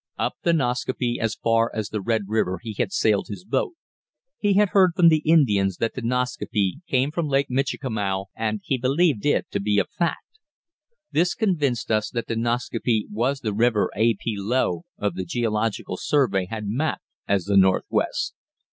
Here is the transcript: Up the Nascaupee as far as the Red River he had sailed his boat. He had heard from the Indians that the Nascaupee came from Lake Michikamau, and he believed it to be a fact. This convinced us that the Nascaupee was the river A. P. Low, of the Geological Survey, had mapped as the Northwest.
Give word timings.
Up 0.17 0.37
the 0.41 0.51
Nascaupee 0.51 1.19
as 1.21 1.35
far 1.35 1.69
as 1.75 1.89
the 1.89 2.01
Red 2.01 2.23
River 2.27 2.57
he 2.63 2.73
had 2.73 2.91
sailed 2.91 3.27
his 3.27 3.45
boat. 3.45 3.75
He 4.39 4.53
had 4.53 4.69
heard 4.69 4.93
from 4.95 5.09
the 5.09 5.19
Indians 5.23 5.77
that 5.77 5.93
the 5.93 6.01
Nascaupee 6.01 6.79
came 6.87 7.11
from 7.11 7.27
Lake 7.27 7.51
Michikamau, 7.51 8.25
and 8.35 8.61
he 8.63 8.79
believed 8.79 9.27
it 9.27 9.45
to 9.51 9.59
be 9.59 9.77
a 9.77 9.85
fact. 9.85 10.39
This 11.11 11.35
convinced 11.35 11.91
us 11.91 12.09
that 12.09 12.25
the 12.25 12.35
Nascaupee 12.35 13.09
was 13.11 13.41
the 13.41 13.53
river 13.53 13.91
A. 13.95 14.15
P. 14.15 14.35
Low, 14.39 14.85
of 14.97 15.13
the 15.13 15.23
Geological 15.23 15.97
Survey, 15.97 16.47
had 16.47 16.63
mapped 16.65 17.03
as 17.27 17.43
the 17.45 17.55
Northwest. 17.55 18.33